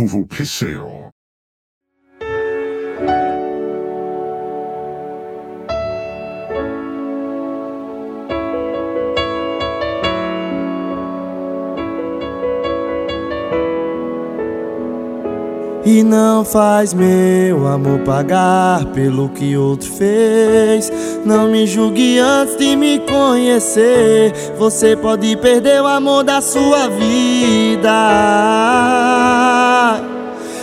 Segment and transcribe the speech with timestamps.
[0.00, 1.10] www.pisceo.
[15.82, 20.92] E não faz meu amor pagar pelo que outro fez.
[21.24, 24.32] Não me julgue antes de me conhecer.
[24.56, 27.90] Você pode perder o amor da sua vida.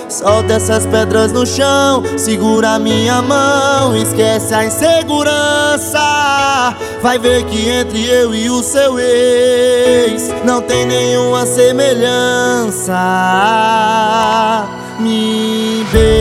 [0.10, 6.00] Solta essas pedras no chão, segura minha mão, esquece a insegurança.
[7.02, 12.96] Vai ver que entre eu e o seu ex não tem nenhuma semelhança
[15.00, 16.18] me beija.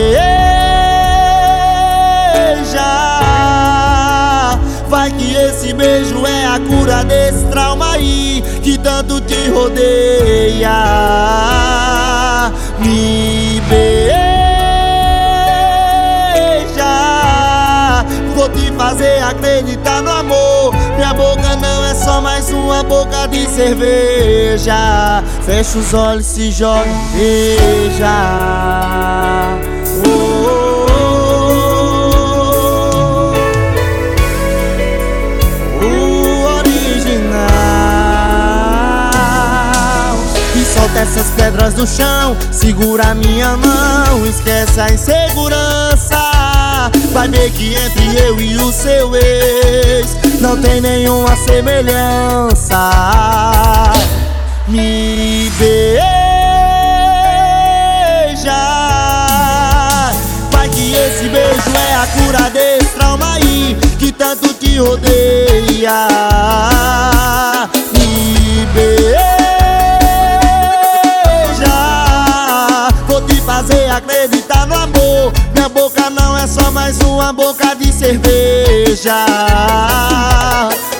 [4.87, 10.69] Vai que esse beijo é a cura desse trauma aí que tanto te rodeia.
[12.79, 13.36] Me
[13.69, 14.45] beija.
[18.35, 20.73] Vou te fazer acreditar no amor.
[20.95, 25.23] Minha boca não é só mais uma boca de cerveja.
[25.45, 28.07] Fecha os olhos, se joga, beija.
[30.05, 30.36] Oh,
[41.07, 46.19] essas pedras no chão, segura minha mão, esquece a insegurança.
[47.13, 52.91] Vai ver que entre eu e o seu ex não tem nenhuma semelhança.
[54.67, 55.87] Me beija.
[60.51, 66.07] Vai que esse beijo é a cura desse trauma aí que tanto te rodeia.
[67.93, 69.36] Me beija.
[73.57, 75.33] Fazer acreditar no amor.
[75.53, 79.25] Minha boca não é só mais uma boca de cerveja.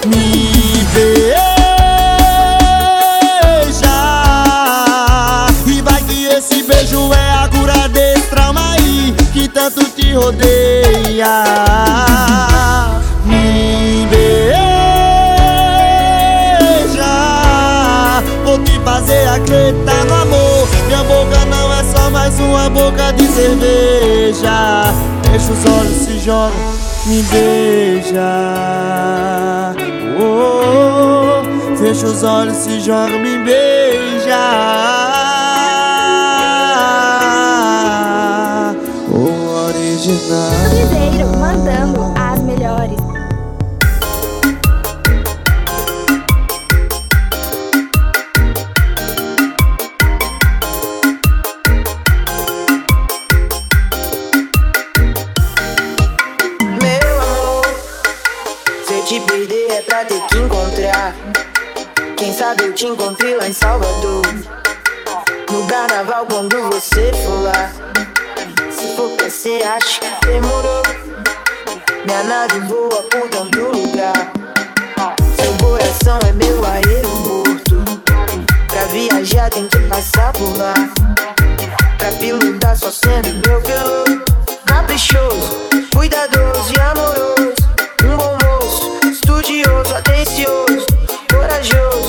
[0.08, 0.52] Me
[0.94, 1.38] beija.
[5.68, 11.44] E vai que esse beijo é a cura desse trauma aí que tanto te rodeia.
[13.24, 14.58] Me beija.
[18.44, 20.68] Vou te fazer acreditar no amor.
[20.88, 21.37] Minha boca
[22.28, 24.94] mais uma boca de cerveja.
[25.32, 26.54] Fecha os olhos, se joga,
[27.06, 28.22] me beija.
[30.20, 34.38] Oh, fecha os olhos, se joga, me beija.
[39.10, 40.67] O original.
[63.48, 64.24] Em Salvador.
[65.50, 67.72] No carnaval quando você for lá.
[68.70, 70.84] Se for pra ser, acho que demorou.
[72.06, 74.32] Minha nave voa por tanto lugar.
[75.40, 77.84] Seu coração é meu aeroporto.
[78.68, 80.74] Pra viajar tem que passar por lá.
[81.98, 84.26] Pra pilotar só sendo meu piloto.
[84.66, 87.56] Caprichoso, cuidadoso e amoroso.
[88.04, 90.86] Um bom moço, estudioso, atencioso,
[91.32, 92.07] corajoso.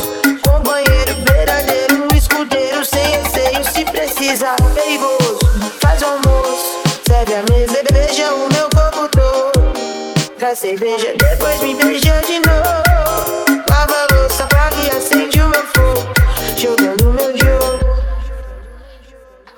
[4.29, 5.39] Precisa, perigoso.
[5.81, 10.33] Faz o almoço, serve a mesa e beija o meu corpo todo.
[10.39, 13.63] Traz cerveja, depois me beija de novo.
[13.71, 16.13] Lava a louça pra que acende o meu fogo.
[16.59, 18.03] Jogando meu jogo.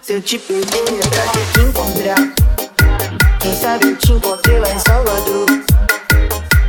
[0.03, 3.41] Se eu te perder pra ter que encontrar.
[3.41, 5.47] Quem sabe eu te encontrei lá em Salvador.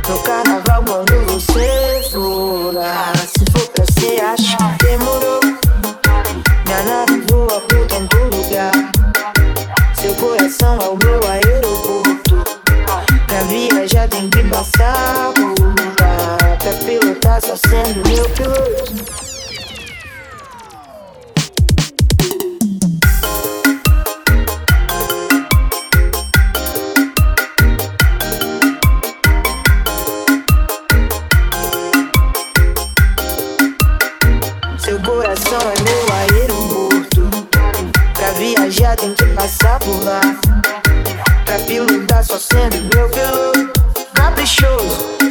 [0.08, 3.11] No carnaval quando você for lá.
[14.62, 15.32] Passar
[16.00, 16.56] lá.
[16.58, 18.92] Pra pilotar só sendo meu piloto.
[34.78, 37.22] Seu coração é meu aeroporto.
[38.14, 40.20] Pra viajar tem que passar por lá.
[41.44, 43.61] Pra pilotar só sendo meu piloto.
[44.42, 45.21] Caprichoso, cuidadoso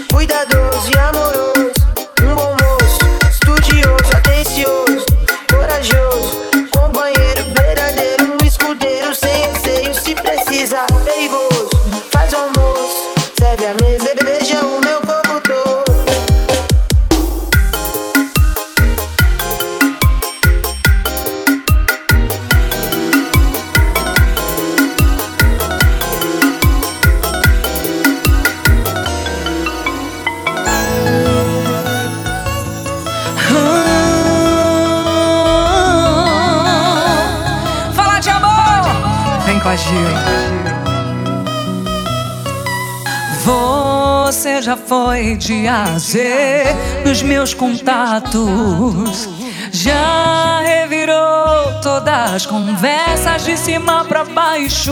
[44.92, 49.30] foi de azer nos meus contatos.
[49.72, 54.92] Já revirou todas as conversas de cima pra baixo.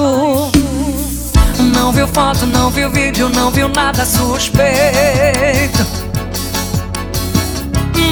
[1.76, 5.86] Não viu foto, não viu vídeo, não viu nada suspeito.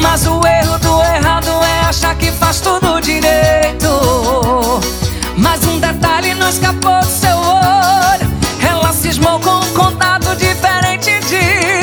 [0.02, 3.88] Mas o erro do errado é achar que faz tudo direito.
[5.38, 8.30] Mas um detalhe não escapou do seu olho.
[8.62, 11.77] Ela cismou com um contato diferente de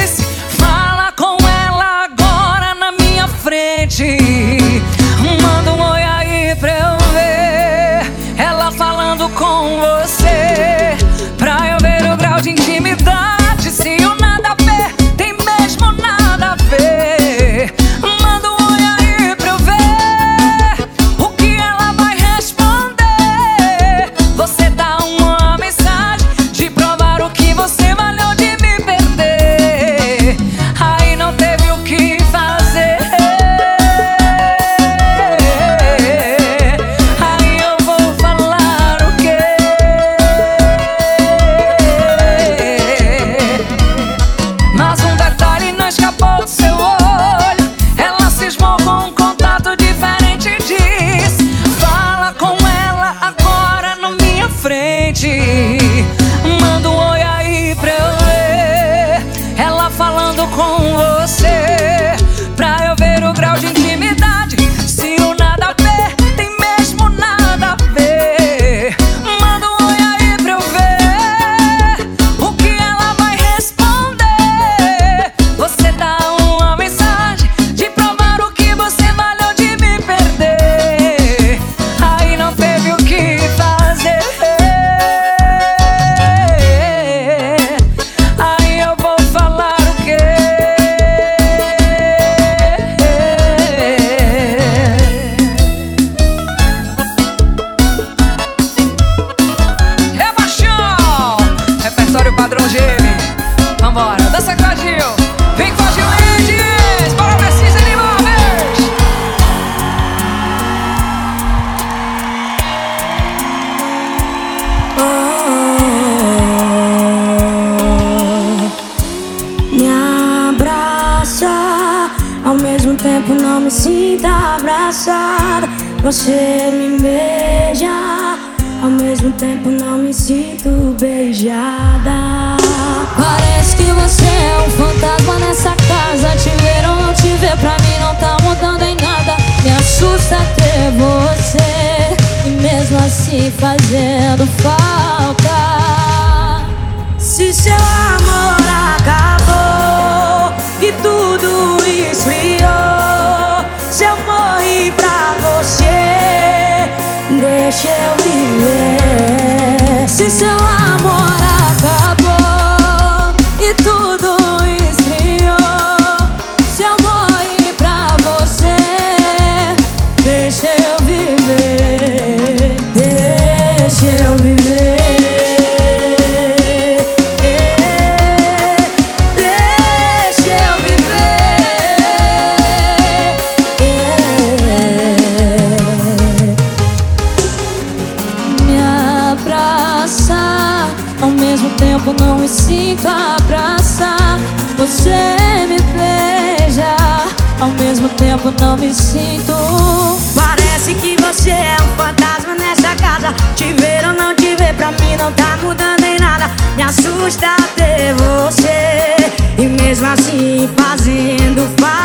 [206.85, 209.17] assusta ter você.
[209.59, 212.05] E mesmo assim fazendo falta.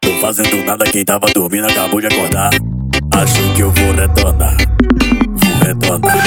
[0.00, 2.50] Tô fazendo nada, quem tava dormindo acabou de acordar.
[3.14, 4.56] Acho que eu vou retornar,
[5.26, 6.21] vou retornar.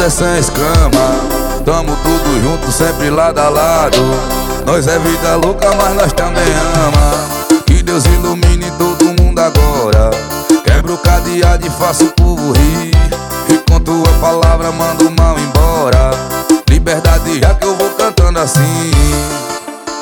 [0.00, 1.62] Nós é sem escama.
[1.62, 3.98] Tamo tudo junto, sempre lado a lado.
[4.64, 6.48] Nós é vida louca, mas nós também
[6.86, 7.62] ama.
[7.66, 10.10] Que Deus ilumine todo mundo agora.
[10.64, 12.92] Quebra o cadeado e faça o povo rir.
[13.50, 16.12] E com tua palavra manda o mal embora.
[16.70, 18.90] Liberdade já que eu vou cantando assim.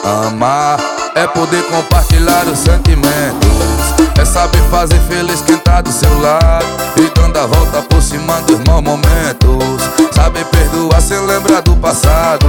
[0.05, 0.79] Amar
[1.17, 3.78] é poder compartilhar os sentimentos.
[4.19, 6.67] É saber fazer feliz quem tá do seu lado.
[6.97, 9.83] E dando a volta por cima dos maus momentos.
[10.13, 12.47] Saber perdoar sem lembrar do passado.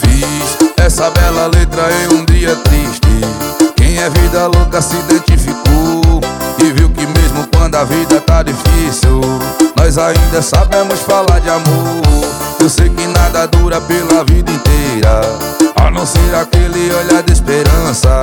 [0.00, 3.74] Fiz essa bela letra em um dia triste.
[3.76, 6.20] Quem é vida louca se identificou.
[6.58, 9.20] E viu que mesmo quando a vida tá difícil
[9.76, 15.22] Nós ainda sabemos falar de amor Eu sei que nada dura pela vida inteira.
[15.76, 18.20] A não ser aquele olhar de esperança.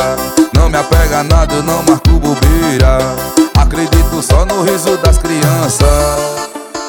[0.54, 3.00] Não me apega a nada, eu não marco bobeira.
[3.58, 5.88] Acredito só no riso das crianças.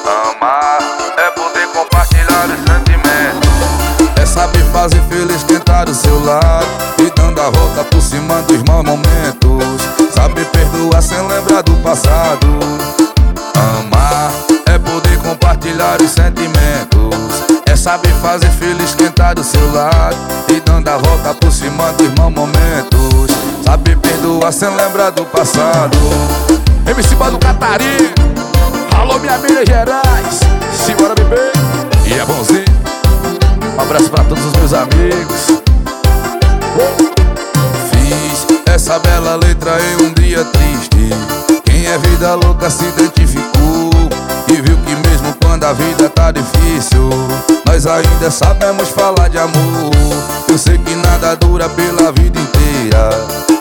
[0.05, 0.77] Amar
[1.17, 4.21] é poder compartilhar os sentimentos.
[4.21, 6.67] É saber fazer feliz quem tá do seu lado
[6.99, 9.81] E dando a volta por cima dos maus momentos.
[10.13, 12.47] Saber perdoar sem lembrar do passado.
[13.55, 14.18] Amar
[15.49, 17.43] compartilhar os sentimentos.
[17.65, 18.49] É saber fazer
[18.97, 20.15] quem tá do seu lado.
[20.47, 23.31] E dando a volta por cima dos maus momentos.
[23.63, 25.97] Saber perdoar sem lembrar do passado.
[26.85, 28.13] MC do Catarina
[28.95, 30.39] Alô minha Minas Gerais.
[30.73, 31.51] Simbora bebê
[32.05, 32.65] E é bonzinho.
[33.77, 35.61] Um abraço pra todos os meus amigos.
[37.91, 41.09] Fiz essa bela letra em um dia triste.
[41.63, 43.89] Quem é vida louca se identificou
[44.47, 44.88] E viu que
[45.49, 47.09] quando a vida tá difícil.
[47.65, 49.91] Nós ainda sabemos falar de amor.
[50.47, 53.09] Eu sei que nada dura pela vida inteira.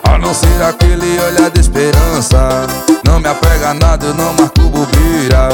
[0.05, 2.67] A não ser aquele olhar de esperança.
[3.05, 5.49] Não me apega a nada, eu não marco bobeira.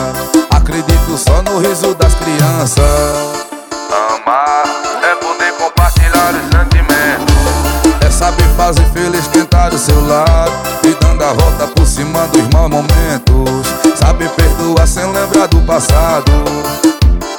[0.51, 2.83] Acredito só no riso das crianças.
[3.90, 4.84] Amar
[8.64, 10.53] fazer feliz quem tá do seu lado
[10.85, 13.66] E dando a volta por cima dos maus momentos.
[13.94, 16.33] Saber perdoar sem lembrar do passado.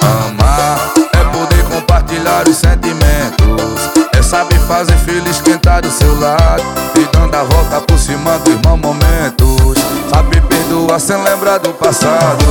[0.00, 0.78] Amar
[1.12, 3.90] é poder compartilhar os sentimentos.
[4.16, 6.62] É saber fazer feliz quem tá do seu lado
[6.94, 9.82] E dando a volta por cima dos maus momentos.
[10.08, 12.44] Saber perdoar sem lembrar do passado.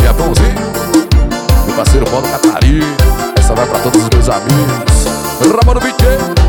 [0.00, 0.72] E é bonzinho
[1.66, 2.84] Meu parceiro Paulo Catarina
[3.38, 5.04] Essa vai pra todos os meus amigos.
[5.40, 6.43] Ramon Biquet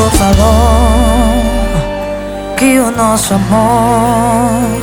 [0.00, 1.36] Mundo falou
[2.56, 4.80] que o nosso amor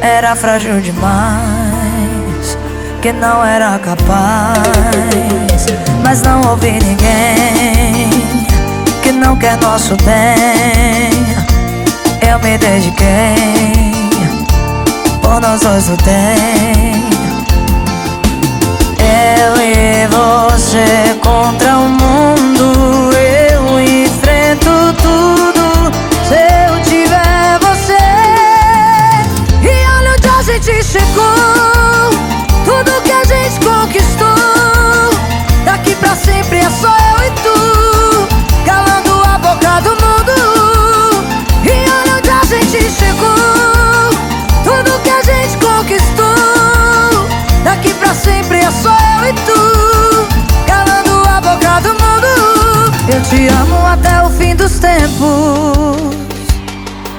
[0.00, 2.58] era frágil demais,
[3.00, 4.56] que não era capaz.
[6.02, 8.10] Mas não ouvi ninguém
[9.04, 11.12] que não quer nosso bem.
[12.28, 13.92] Eu me dediquei,
[15.22, 16.12] por nós dois lutei.
[18.98, 22.35] Eu e você contra o mundo
[48.06, 50.64] pra sempre é só eu e tu.
[50.66, 52.92] Calando a boca do mundo.
[53.12, 56.14] Eu te amo até o fim dos tempos.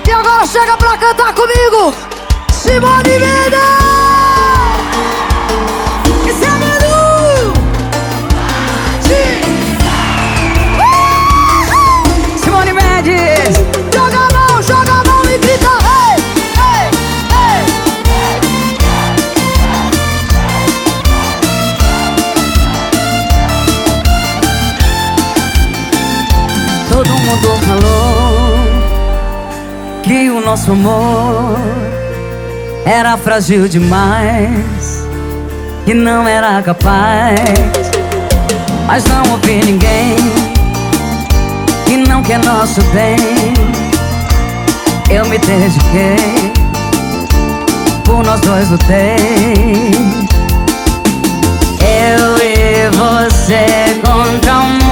[0.08, 1.94] E agora chega pra cantar comigo.
[2.54, 3.77] Simone Mendes
[30.48, 31.58] nosso amor
[32.86, 35.06] era frágil demais,
[35.84, 37.92] que não era capaz.
[38.86, 40.16] Mas não ouvi ninguém
[41.86, 43.18] que não quer nosso bem.
[45.10, 46.54] eu me dediquei.
[48.06, 49.18] Por nós dois lutei.
[51.82, 54.87] Eu e você contra o mundo.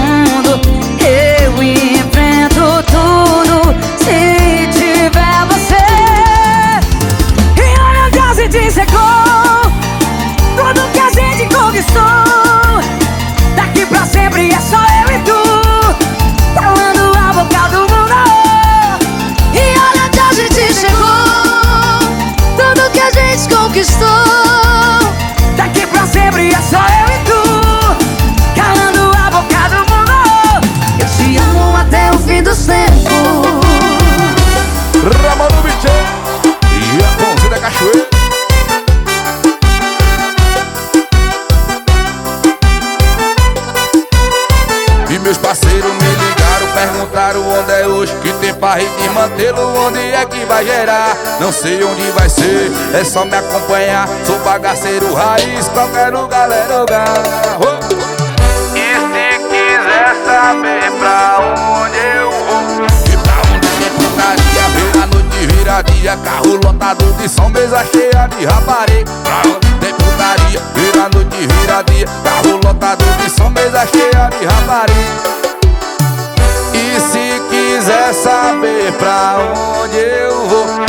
[51.46, 54.10] Não sei onde vai ser, é só me acompanhar.
[54.26, 57.06] Sou bagaceiro raiz, qualquer lugar é lugar.
[57.60, 58.76] Oh!
[58.76, 62.88] E se quiser saber pra onde eu vou.
[63.14, 67.86] E pra onde tem putaria, ver a noite vira dia Carro lotado de som, mesa
[67.94, 70.62] cheia de rapariga Pra onde tem putaria,
[71.06, 75.36] a noite vira dia Carro lotado de som, mesa cheia de rapariga
[76.78, 79.38] e se quiser saber pra
[79.82, 80.86] onde eu vou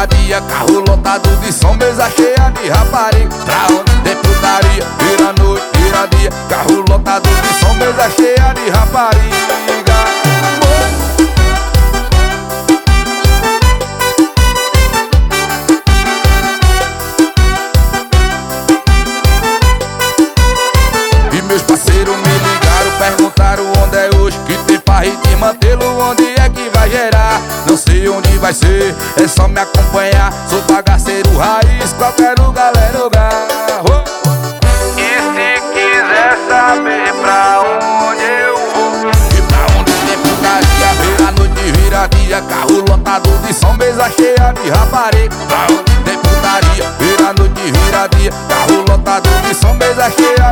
[0.00, 3.28] vira dia Carro lotado de som, mesa cheia de rapariga.
[3.44, 6.30] Pra onde é putaria, ver a noite vira dia.
[6.48, 9.89] Carro lotado de som, mesa cheia de rapariga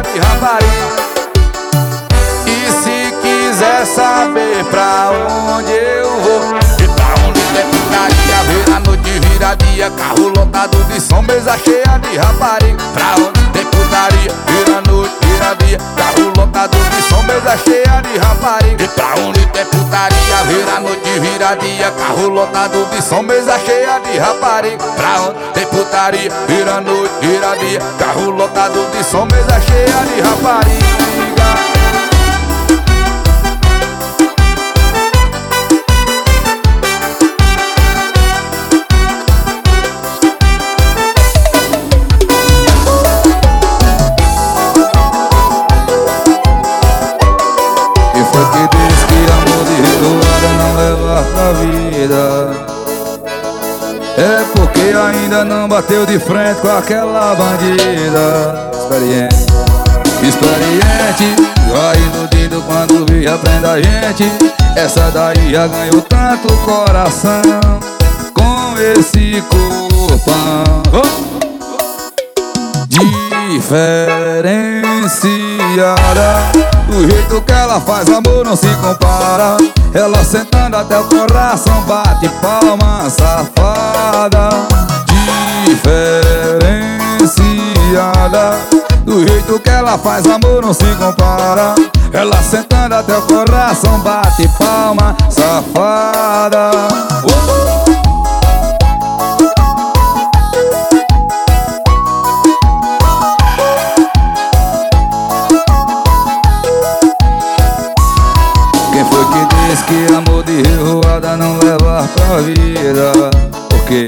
[0.03, 1.09] de rapariga
[2.47, 5.11] e se quiser saber pra
[5.51, 10.77] onde eu vou E pra onde tem putaria, ver a noite vira dia Carro lotado
[10.85, 12.83] de som, mesa cheia de rapariga.
[12.95, 16.78] Pra onde tem putaria, ver a noite vira dia Carro lotado
[17.39, 18.85] mesa cheia de rapariga.
[18.85, 23.59] E pra onde tem putaria, ver a noite vira dia Carro lotado de som, mesa
[23.61, 24.85] cheia de rapariga.
[24.97, 30.05] Pra onde tem putaria, ver a noite vira dia Carro lotado de som, mesa cheia
[30.05, 31.78] de rapariga
[55.79, 58.69] bateu de frente com aquela bandida.
[58.73, 59.47] Experiente,
[60.23, 61.37] experiente
[61.71, 64.25] Vai iludido quando vi aprenda a gente.
[64.75, 67.43] Essa daí já ganhou tanto coração
[68.35, 70.83] Com esse corpão!
[72.89, 74.11] Diferenciada
[76.89, 79.59] Do jeito que ela faz amor não se compara.
[79.95, 84.67] Ela sentando até o coração bate palma safada
[85.65, 88.59] Diferenciada
[89.05, 91.75] Do jeito que ela faz amor não se compara
[92.13, 96.71] Ela sentando até o coração bate palma safada!
[108.93, 113.13] Quem foi que disse que amor de revoada não leva pra vida?
[113.69, 114.07] Por quê?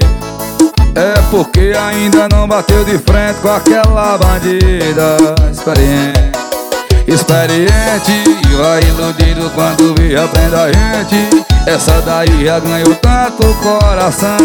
[0.95, 5.17] É porque ainda não bateu de frente com aquela bandida.
[5.51, 6.33] Experiente,
[7.07, 11.45] experiente Vai iludido quando vi aprende a gente.
[11.67, 14.37] Essa daí já ganhou tanto coração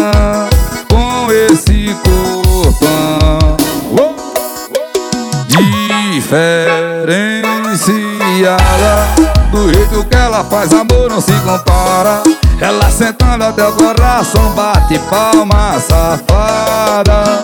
[0.88, 3.56] Com esse corpão.
[3.90, 4.16] Uou!
[6.16, 7.76] Diferenciada
[9.52, 12.22] Do jeito que ela faz amor não se compara.
[12.58, 17.42] Ela sentando até o coração bate palma safada.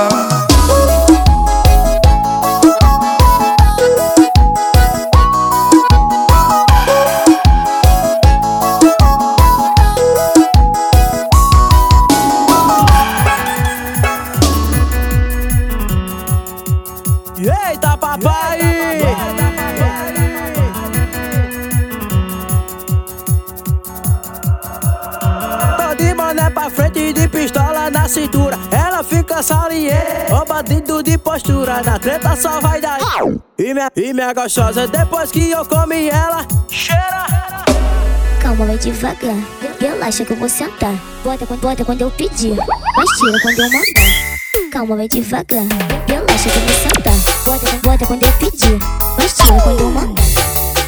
[29.39, 31.81] Fica saliente, ô bandido de postura.
[31.83, 32.99] Na treta só vai dar.
[33.57, 37.25] E minha, e minha gostosa, depois que eu comi ela, cheira.
[38.41, 39.37] Calma, vai devagar.
[39.79, 40.93] Relaxa que eu vou sentar.
[41.23, 44.71] Bota, bota quando eu pedir, mas tira quando eu mandar.
[44.73, 45.67] Calma, vai devagar.
[46.09, 47.45] Relaxa que eu vou sentar.
[47.45, 48.79] Bota, bota quando eu pedir,
[49.17, 50.25] mas tira quando eu mandar.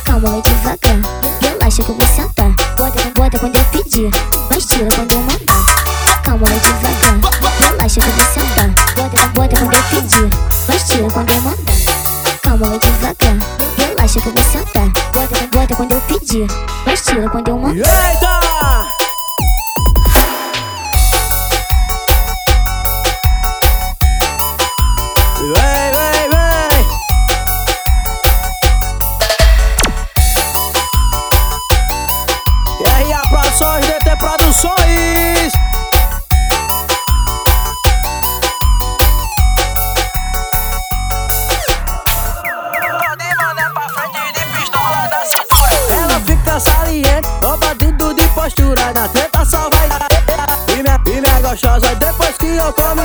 [0.05, 1.01] Calma, vai devagar.
[1.41, 2.53] Relaxa que eu vou sentar.
[2.77, 4.11] Bota, bota quando eu pedir,
[4.51, 5.80] mas tira quando eu mandar.
[9.61, 10.31] Quando eu pedir,
[10.67, 11.73] mas tira quando eu mandar.
[12.43, 13.37] Calma, vai devagar.
[13.77, 14.89] Relaxa que eu vou sentar.
[15.13, 16.47] Bota, bota quando eu pedir,
[16.87, 18.11] mas tira quando eu mandar.
[18.11, 18.50] Eita!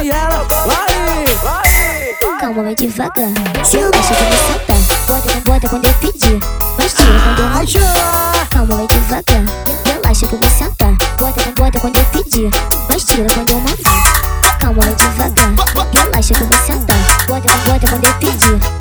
[0.06, 3.34] Comi ela Vai, Calma, vai devagar.
[3.70, 4.78] Que eu vou sentar.
[5.08, 6.40] Bota, bota quando eu pedir,
[6.78, 8.48] mas tira quando eu mandar.
[8.50, 9.46] Calma, vai devagar.
[9.86, 10.96] Relaxa que eu vou sentar.
[11.18, 12.50] Bota, bota quando eu pedir,
[12.90, 14.60] mas tira quando eu mandar.
[14.60, 15.54] Calma, vai devagar.
[15.94, 16.98] Relaxa que eu vou sentar.
[17.28, 18.75] Bota, bota quando eu pedir,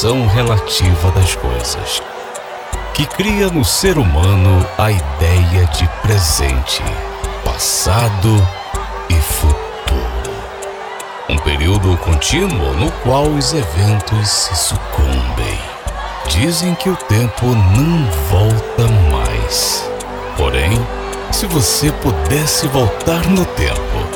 [0.00, 2.00] Relativa das coisas.
[2.94, 6.84] Que cria no ser humano a ideia de presente,
[7.44, 8.46] passado
[9.10, 10.36] e futuro.
[11.28, 15.58] Um período contínuo no qual os eventos se sucumbem.
[16.28, 19.90] Dizem que o tempo não volta mais.
[20.36, 20.78] Porém,
[21.32, 24.08] se você pudesse voltar no tempo,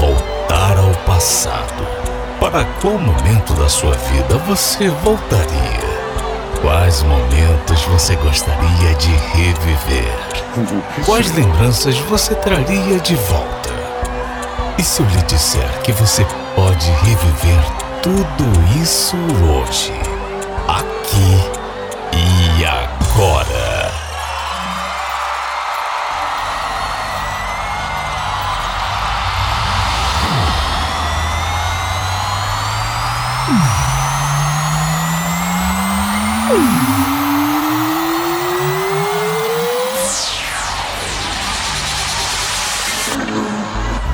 [0.00, 1.77] voltar ao passado,
[2.40, 5.98] para qual momento da sua vida você voltaria?
[6.60, 11.04] Quais momentos você gostaria de reviver?
[11.04, 13.70] Quais lembranças você traria de volta?
[14.78, 16.24] E se eu lhe disser que você
[16.54, 17.64] pode reviver
[18.02, 19.92] tudo isso hoje,
[20.68, 21.42] aqui
[22.12, 23.67] e agora?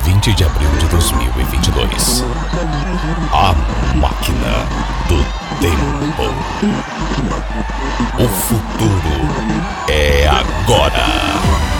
[0.03, 2.23] Vinte de abril de 2022.
[3.31, 3.53] A
[3.95, 4.65] máquina
[5.07, 5.25] do
[5.59, 6.23] tempo.
[8.19, 9.15] O futuro
[9.87, 11.74] é agora.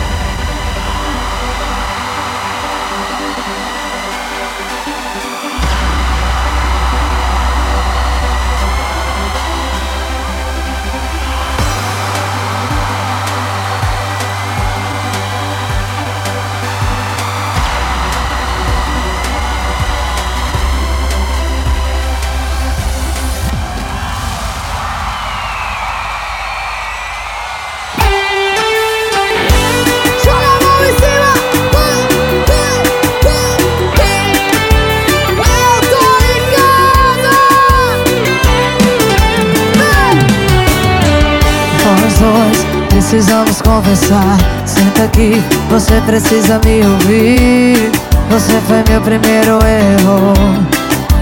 [45.16, 47.90] Aqui, você precisa me ouvir.
[48.30, 50.34] Você foi meu primeiro erro.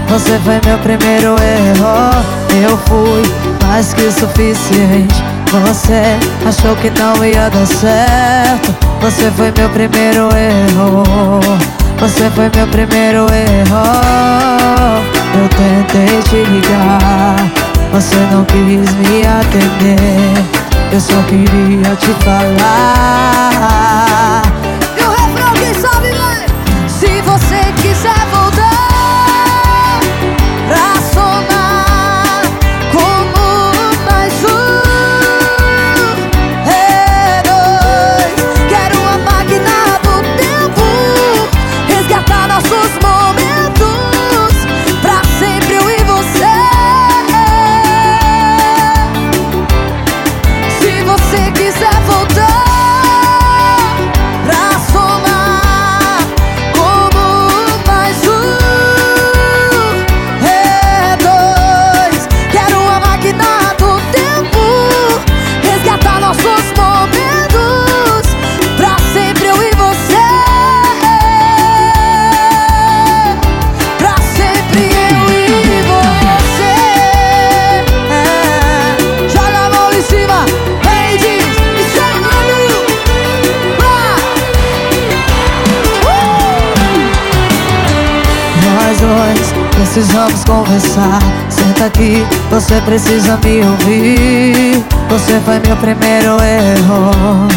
[0.09, 2.23] Você foi meu primeiro erro.
[2.61, 3.23] Eu fui
[3.65, 5.23] mais que suficiente.
[5.51, 8.75] Você achou que não ia dar certo.
[9.01, 11.39] Você foi meu primeiro erro.
[11.99, 13.85] Você foi meu primeiro erro.
[15.37, 17.35] Eu tentei te ligar,
[17.91, 20.55] você não quis me atender.
[20.91, 23.84] Eu só queria te falar.
[90.45, 91.19] Conversar.
[91.49, 94.85] Senta aqui, você precisa me ouvir.
[95.09, 97.47] Você foi meu primeiro erro.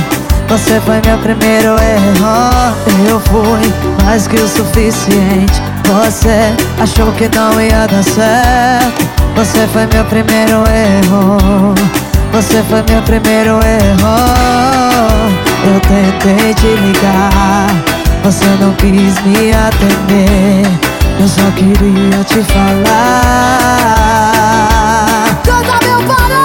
[0.49, 2.75] Você foi meu primeiro erro.
[3.09, 3.73] Eu fui
[4.05, 5.63] mais que o suficiente.
[5.85, 9.07] Você achou que não ia dar certo.
[9.37, 11.75] Você foi meu primeiro erro.
[12.33, 14.19] Você foi meu primeiro erro.
[15.65, 17.69] Eu tentei te ligar.
[18.25, 20.88] Você não quis me atender.
[21.21, 22.83] Eu só queria te falar.
[25.43, 26.38] Canta meu Pará!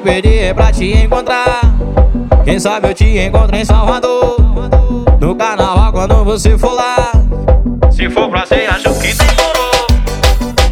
[0.00, 1.60] Te perder é pra te encontrar.
[2.44, 4.36] Quem sabe eu te encontro em Salvador.
[5.20, 7.12] No carnaval quando você for lá.
[7.90, 9.86] Se for pra ser, acho que demorou.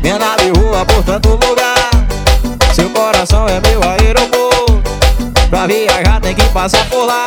[0.03, 1.91] Minha nave voa por tanto lugar.
[2.73, 4.83] Seu coração é meu aeroporto.
[5.51, 7.25] Pra viajar tem que passar por lá.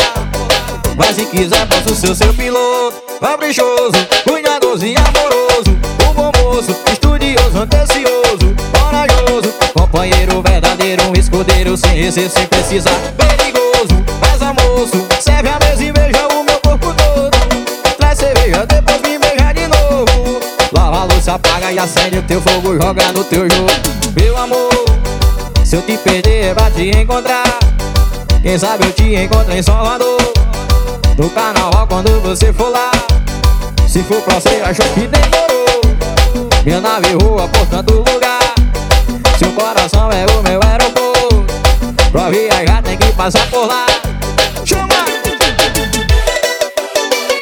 [0.97, 3.02] Mas se quiser, posso ser seu piloto.
[3.20, 5.78] Caprichoso, cuidadoso e amoroso.
[6.10, 9.54] Um bom moço, estudioso, antecioso, corajoso.
[9.74, 12.96] Companheiro verdadeiro, um escudeiro sem receio, sem precisar.
[13.18, 17.32] Perigoso, pesa moço, serve a mesa e beija o meu corpo todo.
[17.98, 20.39] Traz cerveja, depois me beija de novo.
[20.72, 23.72] Lava a louça, apaga e acende o teu fogo, joga no teu jogo.
[24.16, 24.70] Meu amor,
[25.66, 27.60] se eu te perder é pra te encontrar.
[28.44, 30.18] Quem sabe eu te encontro em Salvador.
[31.18, 32.92] No carnaval quando você for lá.
[33.88, 35.82] Se for pra ser, achou que demorou.
[36.64, 38.51] Minha nave voa por tanto lugar.
[42.32, 43.86] Viajar tem que passar por lá.
[44.65, 44.88] Chama!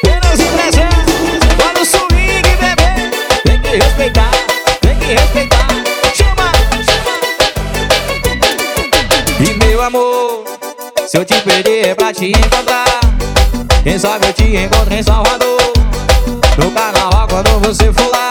[0.02, 2.90] Penas presentes, olha o swing, bebê.
[3.44, 4.30] Tem que respeitar,
[4.80, 5.68] tem que respeitar.
[6.14, 6.52] Chama!
[9.38, 10.44] E meu amor,
[11.06, 13.00] se eu te perder é pra te encontrar.
[13.84, 15.72] Quem sabe eu te encontro em Salvador.
[16.58, 18.29] No carnaval quando você for lá.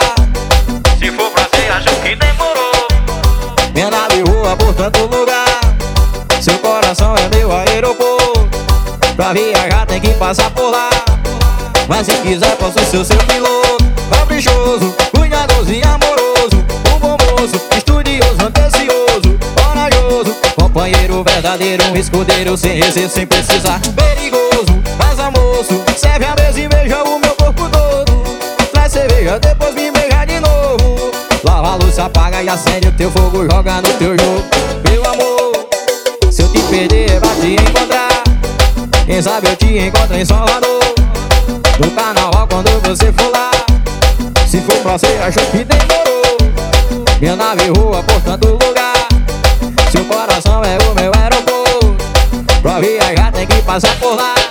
[9.34, 10.90] Viajar tem que passar por lá.
[11.88, 13.86] Mas se quiser, posso ser seu piloto.
[14.10, 16.66] Caprichoso, cuidadoso e amoroso.
[16.96, 19.38] O bom moço, estudioso, ambicioso.
[19.56, 21.84] Corajoso, companheiro verdadeiro.
[21.92, 23.80] Um escudeiro sem receio, sem precisar.
[23.96, 28.24] Perigoso, mas moço Serve a mesa e beija o meu corpo todo.
[28.72, 31.12] Traz cerveja, depois me beija de novo.
[31.44, 34.44] Lava a luz, apaga e acende o teu fogo Joga no teu jogo.
[34.90, 35.70] Meu amor,
[36.32, 38.09] se eu te perder pra te encontrar
[39.10, 40.80] Quem sabe eu te encontro em Salvador
[41.80, 43.50] No carnaval quando você for lá.
[44.48, 46.38] Se for pra você, acho que demorou.
[47.20, 49.08] Minha nave rua por tanto lugar.
[49.92, 51.96] Seu coração é o meu aeroporto.
[52.62, 54.49] Pra viajar tem que passar por lá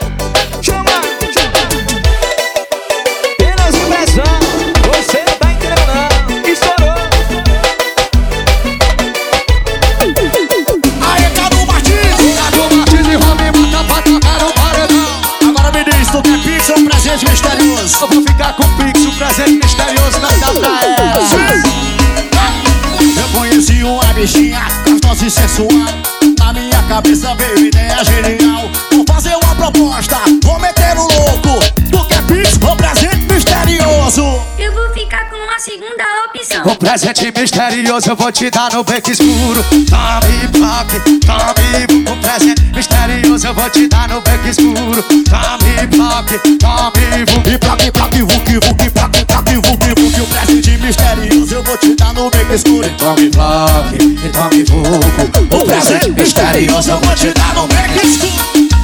[36.89, 39.63] presente misterioso eu vou te dar no beco escuro.
[39.63, 42.63] Tome bloque, tome O presente.
[42.75, 45.03] Misterioso eu vou te dar no beco escuro.
[45.03, 51.55] Tome bloque, tome vuki Bloque, bloque, vuki, vuki, bloque, bloque, vuki, vuki O presente misterioso
[51.55, 52.89] eu vou te dar no beco escuro.
[52.97, 58.79] Tome e tome vuki O presente misterioso eu vou te dar no beco escuro.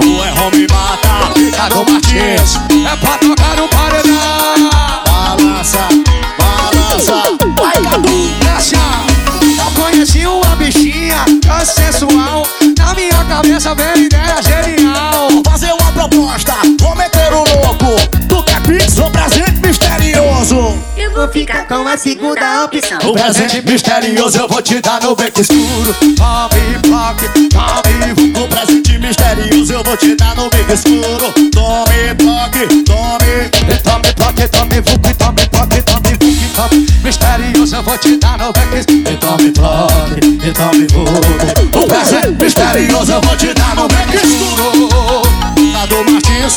[0.00, 2.58] O erro me mata, Ricardo Martins.
[2.90, 3.41] É pra tocar
[21.72, 22.98] com a segunda opção.
[23.02, 25.94] O presente misterioso eu vou te dar no beco escuro.
[25.94, 31.32] Tome bloque, tome O presente misterioso eu vou te dar no beco escuro.
[31.50, 33.48] Tome bloque, tome.
[33.82, 36.86] Tome bloque, tome vuki, tome bloque, tome vuki, tome.
[37.02, 39.16] Misterioso eu vou te dar no beco escuro.
[39.18, 45.22] Tome bloque, tome vuki O presente misterioso eu vou te dar no beco escuro.
[45.72, 46.56] Cadu Martins,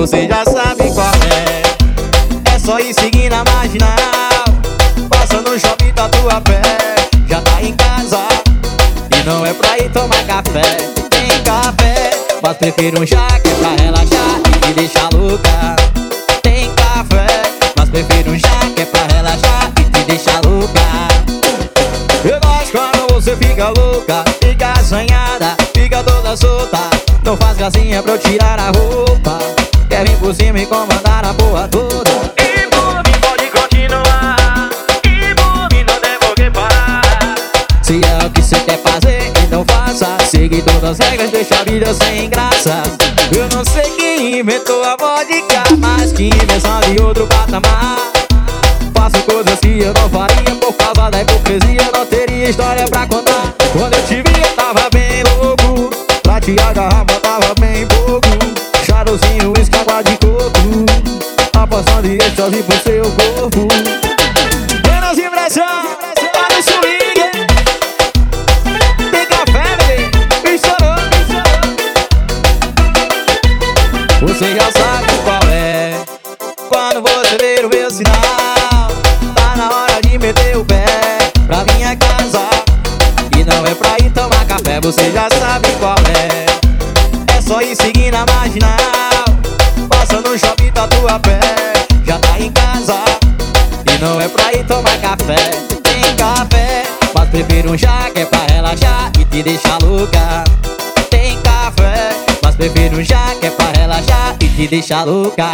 [0.00, 2.54] Você já sabe qual é.
[2.54, 3.90] É só ir seguir na marginal
[5.10, 6.62] Passa no shopping da tua pé
[7.28, 8.26] Já tá em casa
[9.14, 10.62] E não é pra ir tomar café.
[11.10, 15.76] Tem café Mas prefiro um chá que é pra relaxar E te deixar louca.
[16.42, 17.26] Tem café
[17.76, 20.80] Mas prefiro um chá que é pra relaxar E te deixar louca.
[22.24, 26.88] Eu gosto quando você fica louca Fica assanhada, fica toda solta.
[27.22, 29.59] Não faz gracinha pra eu tirar a roupa
[30.30, 34.70] por cima e comandar a porra toda E mim pode continuar
[35.04, 37.34] E mim não devo que parar
[37.82, 41.64] Se é o que você quer fazer, então faça Segue todas as regras, deixa a
[41.64, 42.80] vida sem graça
[43.36, 47.98] Eu não sei quem inventou a vodka Mas que invenção de outro patamar
[48.94, 53.52] Faço coisas que eu não faria Por causa da hipocrisia Não teria história pra contar
[53.72, 55.90] Quando eu te vi eu tava bem louco
[56.22, 57.09] Pra te agarrar
[62.50, 63.68] êxtase pro seu corpo.
[64.88, 65.96] Menos impressão,
[66.32, 67.20] tá no swing.
[69.10, 70.96] Tem café, bebê, estourou
[74.22, 76.02] Você já sabe qual é.
[76.68, 78.90] Quando você ver o meu sinal
[79.34, 80.84] Tá na hora de meter o pé
[81.46, 82.48] Pra minha casa.
[83.36, 86.46] E não é pra ir tomar café Você já sabe qual é.
[87.36, 88.78] É só ir seguir na marginal
[89.88, 91.49] Passa no shopping da tua pé
[94.70, 95.50] tomar café
[95.82, 96.84] Tem café.
[97.12, 100.44] Mas prefiro um chá que é pra relaxar E te deixar louca.
[101.10, 102.10] Tem café
[102.42, 105.48] Mas prefiro um chá que é pra relaxar E te deixar louca.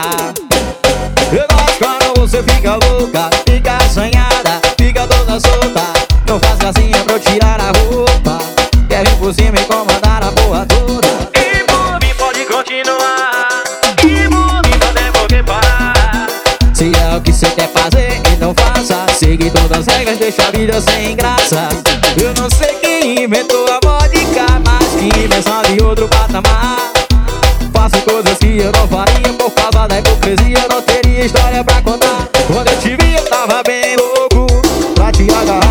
[1.33, 5.83] Eu gosto quando você fica louca Fica assanhada, fica toda solta.
[6.29, 8.39] Não faz gracinha pra eu tirar a roupa.
[8.89, 9.96] Quer vir por cima e comandar
[20.17, 21.69] todas as regras, deixa a vida sem graça.
[22.21, 26.93] Eu não sei quem inventou a vodka Mas que invenção de outro patamar.
[27.73, 32.29] Faço coisas que eu não faria Por causa da hipocrisia Não teria história pra contar.
[32.47, 34.47] Quando eu te vi eu tava bem louco
[34.95, 35.66] Pra te agarrar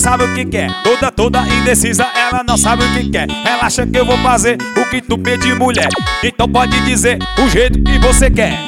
[0.00, 0.70] sabe o que quer.
[0.82, 3.28] Toda, toda indecisa, ela não sabe o que quer.
[3.44, 5.88] Relaxa que eu vou fazer o que tu pedir, mulher.
[6.24, 8.58] Então pode dizer o jeito que você quer.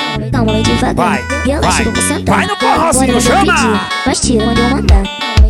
[0.63, 0.95] Devagar.
[0.95, 2.03] Vai, Relaxa, vai.
[2.03, 2.37] sentar.
[2.37, 2.47] Vai
[3.07, 3.41] no eu chama.
[3.55, 5.03] pedir, Mas tira quando eu mandar.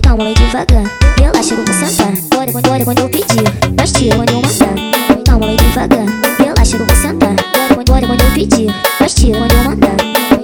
[0.02, 0.84] Calma, vai devagar.
[1.18, 2.12] Relaxa, eu vou sentar.
[2.30, 3.44] Bora bora quando eu pedir.
[3.76, 5.24] Mas tira quando eu mandar.
[5.26, 6.06] Calma, vai devagar.
[6.38, 7.34] Relaxa, eu vou sentar.
[7.68, 8.74] Bora bora quando eu pedir.
[9.00, 9.96] Mas tira quando eu mandar.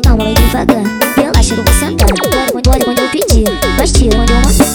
[0.03, 0.83] Calma, vai devagar.
[1.17, 2.09] Relaxa, eu vou sentar.
[2.09, 3.45] Bora bora quando eu pedir.
[3.79, 4.68] Mas tira quando eu mandar.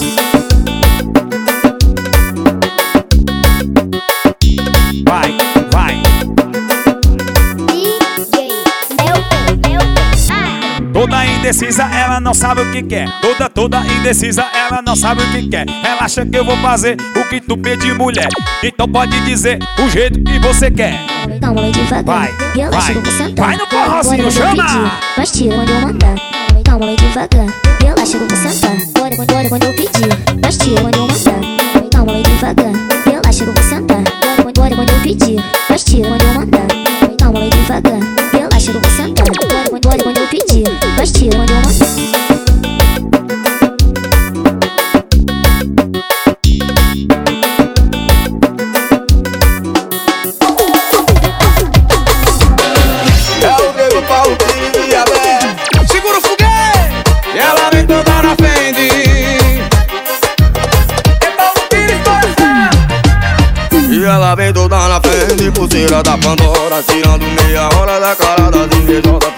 [11.44, 13.06] Indecisa, ela não sabe o que quer.
[13.20, 15.66] Toda, toda indecisa, ela não sabe o que quer.
[15.68, 18.30] Relaxa que eu vou fazer o que tu pedir, mulher.
[18.64, 20.98] Então pode dizer o jeito que você quer.
[21.42, 22.04] Calma, vai devagar.
[22.06, 23.12] Vai, Relaxa, vai.
[23.12, 23.46] sentar.
[23.48, 24.64] Vai no forrozinho, chama.
[24.64, 26.16] pedir, Mas tira quando eu mandar.
[26.64, 27.48] Calma, vai devagar.
[27.82, 28.78] Relaxa, eu vou sentar.
[28.98, 30.40] Bora bora quando eu pedir.
[30.42, 31.90] Mas tira quando eu mandar.
[31.92, 32.72] Calma, vai devagar.
[33.06, 34.04] Relaxa, eu vou sentar.
[34.38, 35.44] Bora bora quando eu pedir.
[35.70, 36.68] Mas tira quando eu mandar.
[37.20, 38.00] Calma, vai devagar.
[38.32, 39.63] Relaxa, eu vou sentar.
[39.94, 40.64] Bora quando, eu pedir.
[40.98, 42.04] Mas tira quando eu mandar.
[64.04, 68.78] É ela vem toda na frente pulseira da Pandora Tirando meia hora da cara das
[68.78, 69.33] invejosas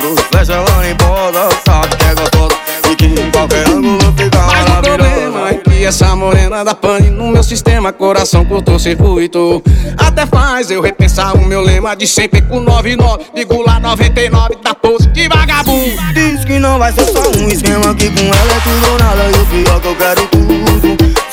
[6.25, 9.61] morena da pane no meu sistema Coração cortou circuito.
[9.95, 14.73] Até faz eu repensar o meu lema De sempre com 99 Digo lá 99 da
[14.73, 15.95] pose de vagabundo.
[16.13, 19.23] Diz que não vai ser só um esquema Que com ela é tudo ou nada
[19.29, 21.24] E o pior que eu quero tudo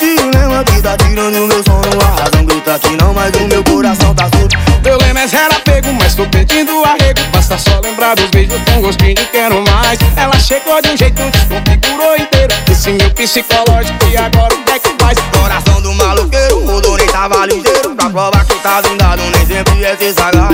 [0.42, 2.02] Dilema que tá tirando meu sono.
[2.02, 4.56] A razão grita que não, mas o meu coração tá surdo.
[4.82, 7.20] Meu lema é zero apego, mas tô pedindo arrego.
[7.32, 10.00] Basta só lembrar dos beijos com gostinho de quero mais.
[10.16, 12.54] Ela chegou de um jeito, desconfigurou inteiro.
[12.68, 15.18] Esse meu psicológico e agora o que é que faz?
[15.38, 17.94] Coração do maloqueiro, mudou nem tava ligeiro.
[17.94, 20.51] Pra provar que tá zindado, nem sempre é ser sagaz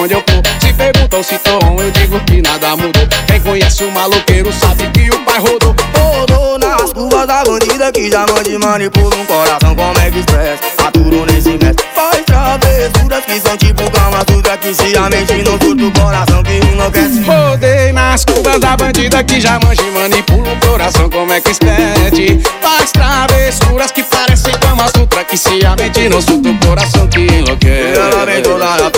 [0.00, 3.06] onde eu for Se perguntam se tô on, eu digo que nada mudou.
[3.26, 5.74] Quem conhece o maloqueiro sabe que o pai rodou.
[5.94, 10.60] Rodou nas curvas da bandida que já mande manipula um coração como é que express
[10.84, 15.58] Aturo nesse mestre Faz travessuras que são tipo cama sutra Que se a mente não
[15.58, 17.20] surta o coração que enlouquece.
[17.22, 21.50] Rodei nas curvas da bandida que já manja e manipula o coração como é que
[21.50, 27.06] expede Faz travessuras que parecem cama sutra Que se a mente não surta o coração
[27.08, 27.98] que enlouquece.
[27.98, 28.90] Ela vem toda na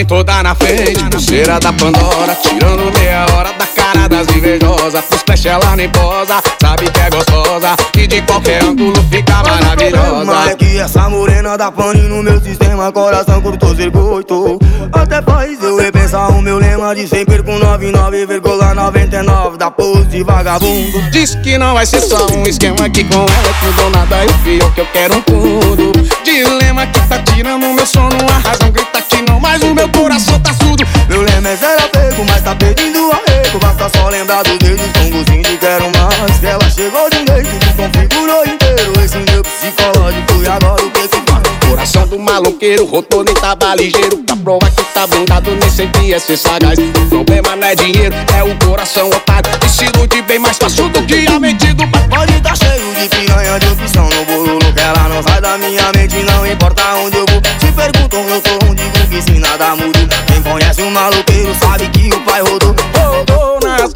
[0.00, 3.59] vem toda na frente, pulseira da Pandora Tirando meia hora
[3.92, 8.62] cara das invejosas Pros pés ela nem posa, sabe que é gostosa E de qualquer
[8.62, 13.74] ângulo fica Mas maravilhosa é que essa morena da pane no meu sistema Coração cortou
[13.74, 14.58] circuito
[14.92, 21.10] Até faz eu repensar o meu lema De sempre com 99,99 Da pose de vagabundo.
[21.10, 24.38] Diz que não vai ser só um esquema que com ela tudo nada E o
[24.38, 25.92] pior que eu quero um tudo.
[26.24, 30.38] Dilema que tá tirando meu sono A razão grita que não, mas o meu coração
[30.40, 30.84] tá surdo.
[31.08, 33.19] Meu lema é zero apego, mas tá pedindo arrego
[33.60, 36.42] basta só lembrar dos dedos com gozinho de quero mais.
[36.42, 40.42] Ela chegou de um jeito que configurou inteiro Esse meu psicológico.
[40.42, 41.68] E agora o que se faz?
[41.68, 44.18] Coração do maloqueiro, rotor nem tava ligeiro.
[44.18, 48.14] Pra prova que tá blindado, nem sempre é ser sagaz O problema não é dinheiro,
[48.36, 49.50] é o coração otário.
[49.60, 49.90] Que se
[50.30, 54.08] bem mais fácil do que a mente do Pode tá cheio de piranha de opção
[54.08, 57.42] no bololo Que ela não sai da minha mente, não importa onde eu vou.
[57.58, 59.98] Se perguntam, eu sou um vou que se nada muda
[60.28, 62.69] Quem conhece o um maloqueiro sabe que o pai rodou.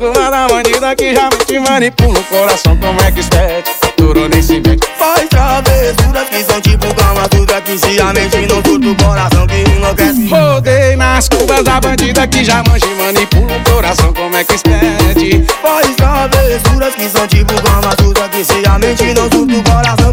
[0.04, 3.70] Manipula da bandida que já te manipula o coração como é que expete?
[3.96, 8.12] Duro nem se mete Faz travessuras que são tipo calma Tudo é que se a
[8.12, 10.28] mente não furta o coração que enlouquece.
[10.28, 14.54] Rodei nas curvas da bandida que já manja e manipula o coração como é que
[14.56, 15.42] expete?
[15.62, 19.62] Faz travessuras que são tipo calma Tudo é que se a mente não furta o
[19.62, 20.03] coração.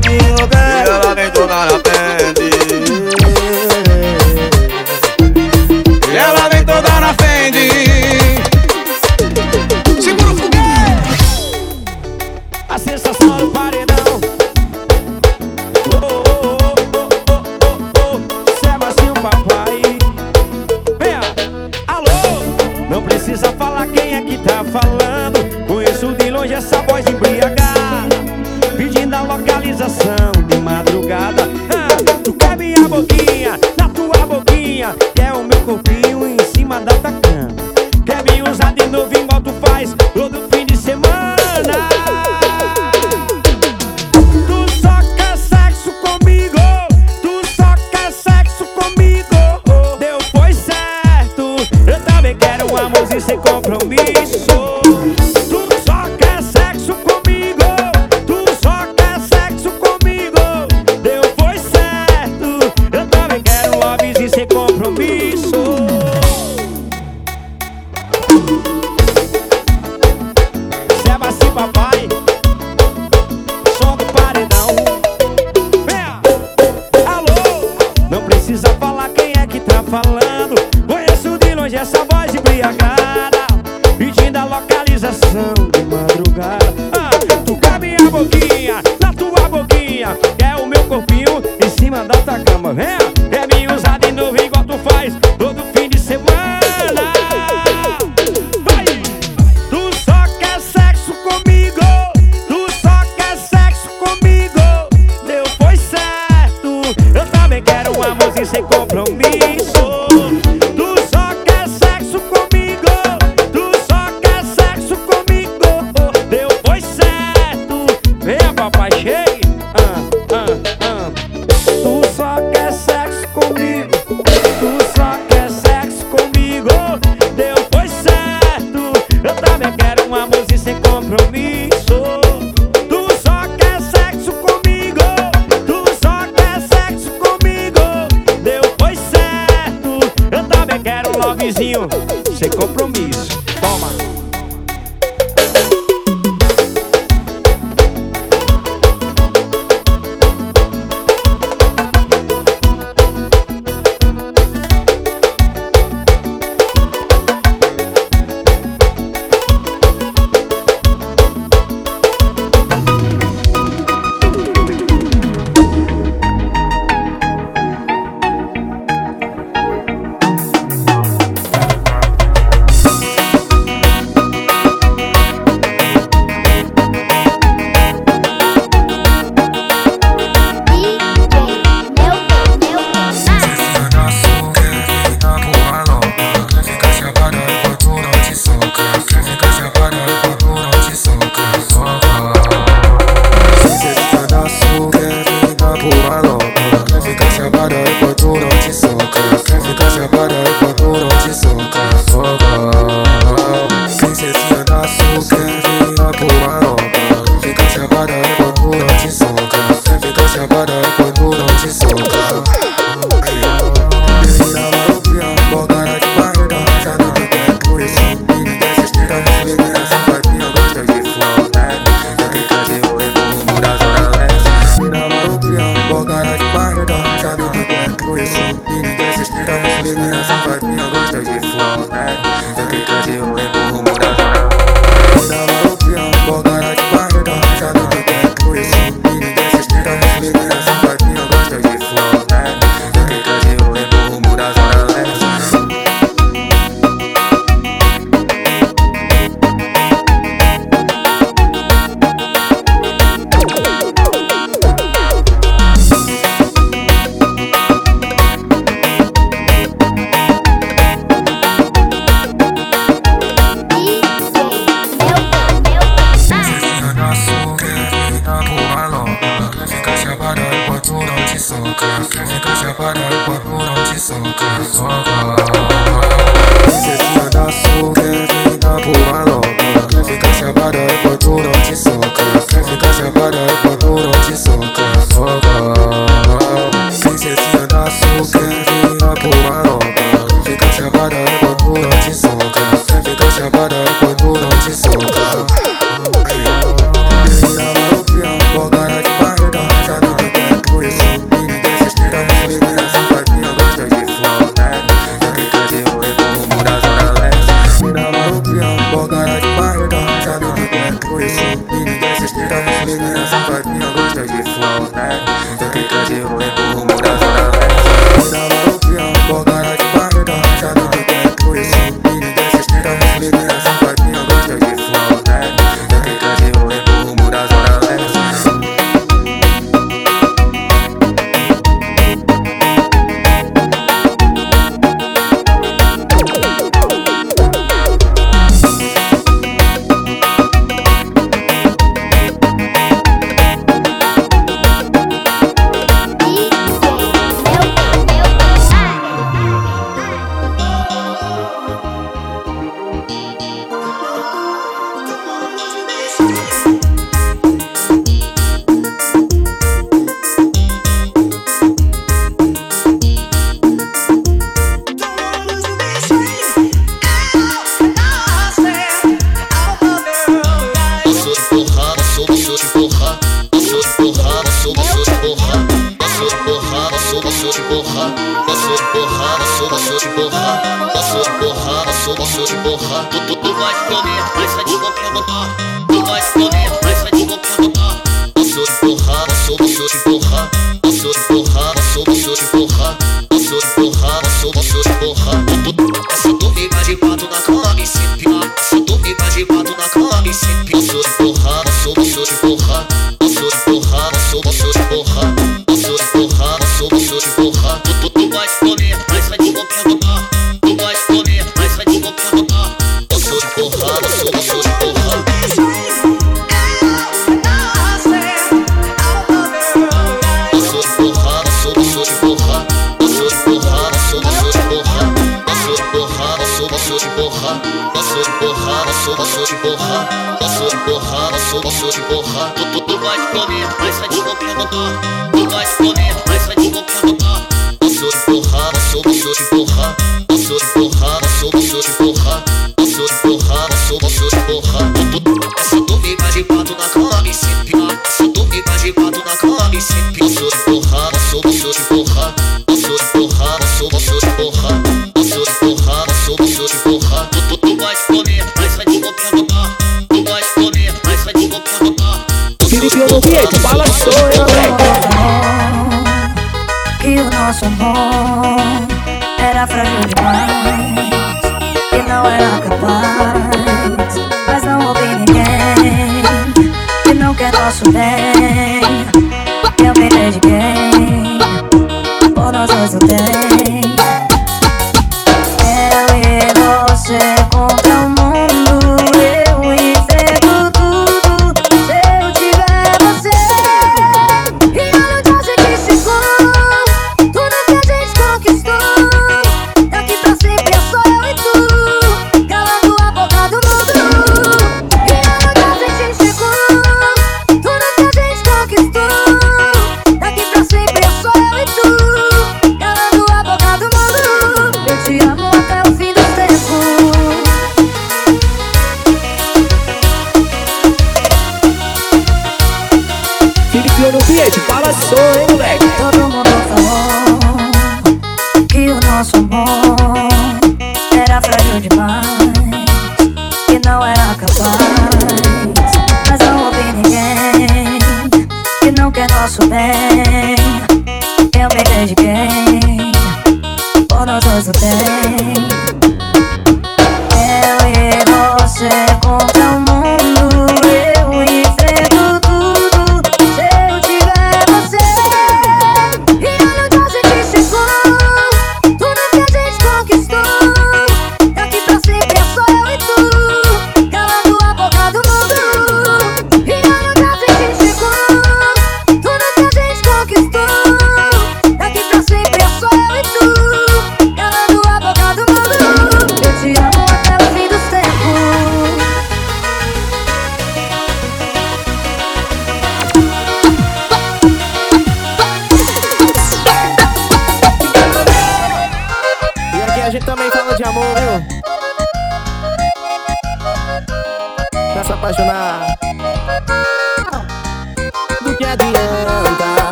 [478.11, 479.85] quem?
[479.85, 479.93] É o
[480.31, 482.33] de quem?
[482.33, 483.80] Por nós dois não tem.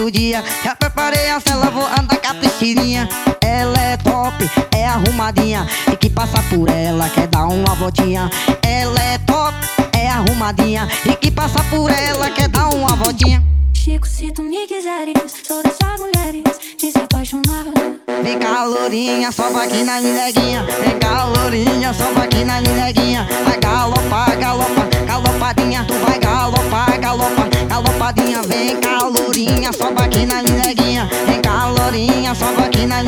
[0.00, 0.42] o dia.
[29.72, 31.08] Só sobe aqui na mineguinha.
[31.26, 33.02] Vem calorinha, lourinha, sobe aqui na.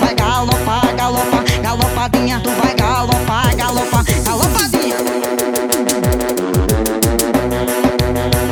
[0.00, 2.40] Vai galopar, galopar, galopadinha.
[2.40, 4.96] Tu vai galopar, galopar, galopadinha.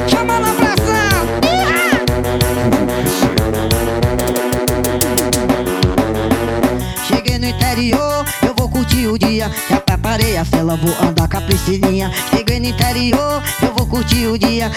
[0.09, 1.15] Chama na pressão!
[7.07, 9.51] Cheguei no interior, eu vou curtir o dia.
[9.69, 14.27] Já preparei a cela, vou andar com a piscininha Cheguei no interior, eu vou curtir
[14.29, 14.71] o dia.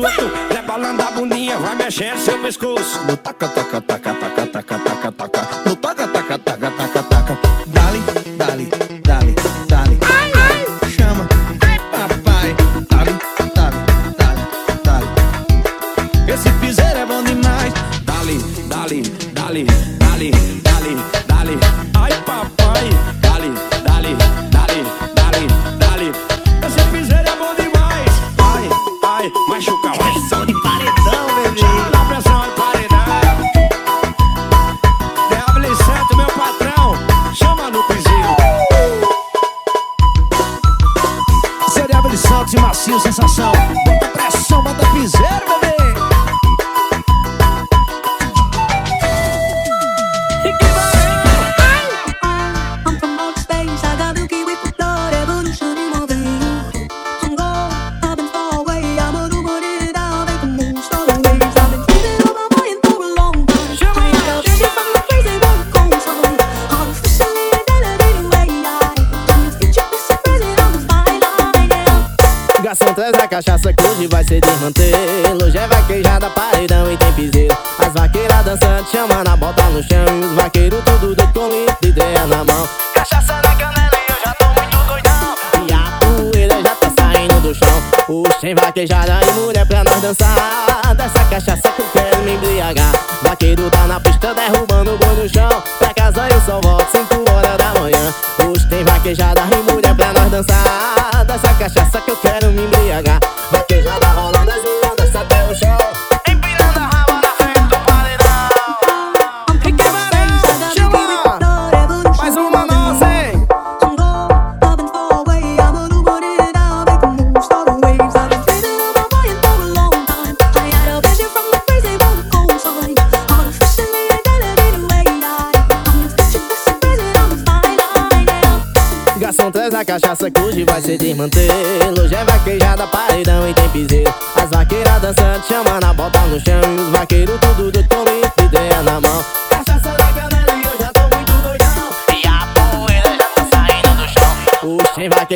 [0.00, 0.30] bruto.
[0.54, 3.00] Rebalando a bundinha, vai mexendo seu pescoço.
[3.22, 4.37] Taca, taca, taca, taca.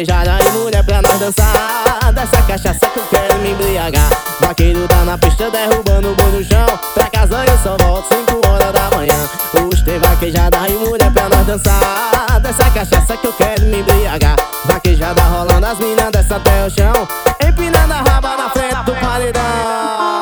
[0.03, 2.13] beijada e mulher pra nós dançar.
[2.13, 4.11] Dessa cachaça que eu quero me embriagar.
[4.41, 6.67] Vaqueiro tá na pista derrubando o boi no chão.
[6.93, 9.29] Pra casa eu só volto 5 horas da manhã.
[9.71, 12.41] Os tem vaquejada e mulher pra nós dançar.
[12.41, 14.37] Dessa cachaça que eu quero me embriagar.
[14.65, 17.09] Vaquejada rolando as minas dessa até o chão.
[17.47, 20.22] Empinando a raba na frente do paredão.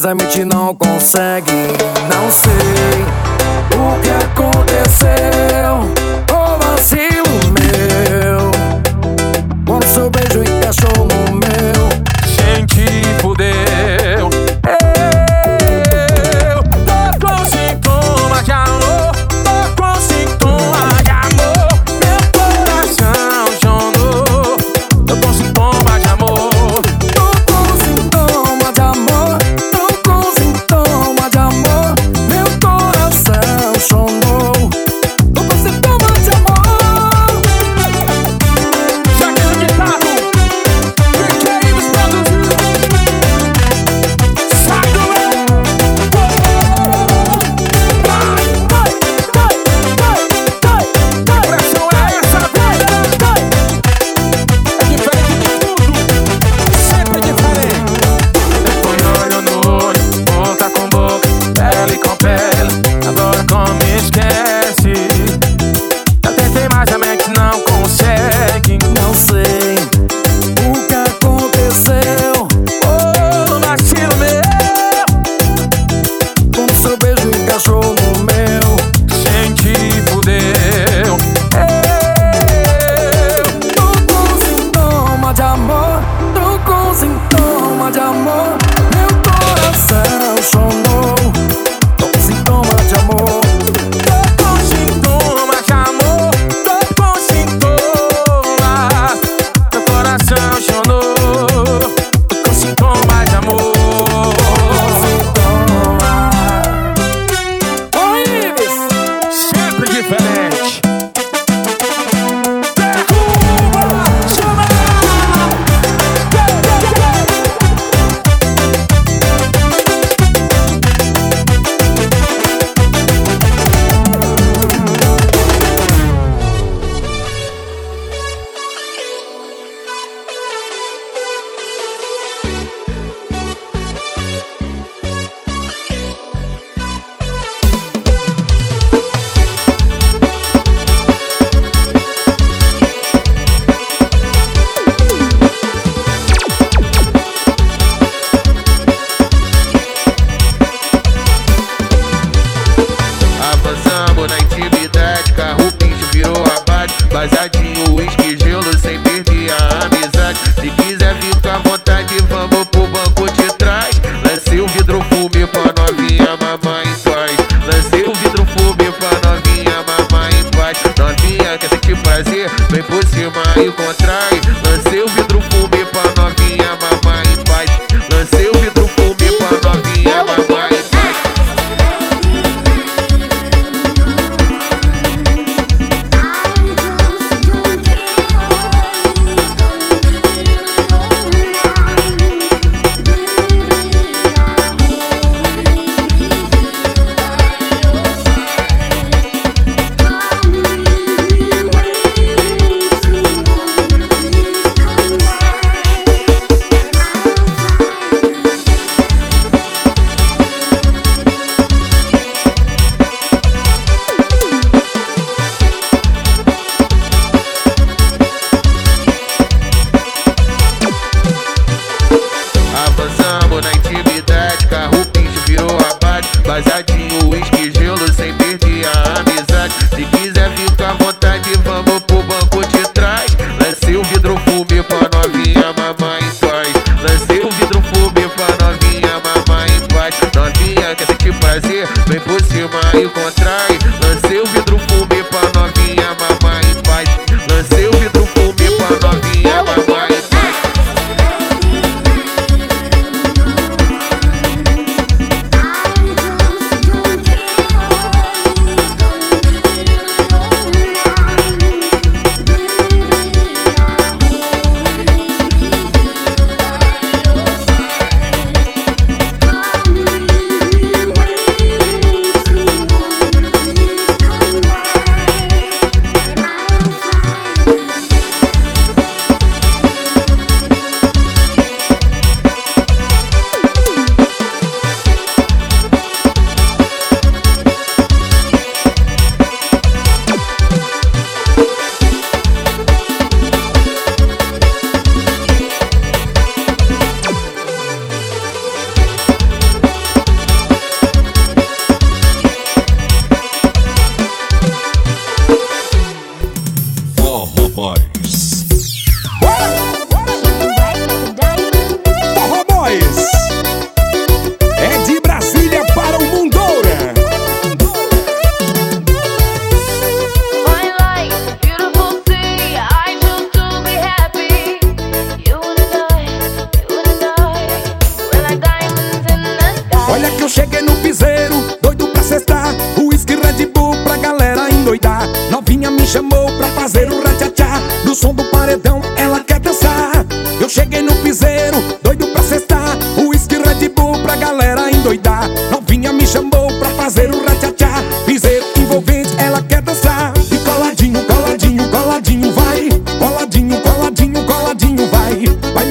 [0.00, 1.52] mas a mente não consegue.
[2.08, 3.04] Não sei
[3.76, 6.09] o que aconteceu.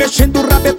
[0.09, 0.78] Vai mexendo